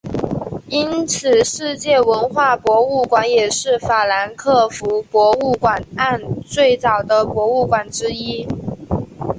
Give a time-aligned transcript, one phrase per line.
[0.67, 8.47] 因此世界文化博物馆也是法兰克福博物馆岸最早的博物馆之一。